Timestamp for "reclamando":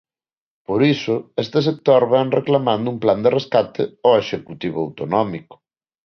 2.39-2.87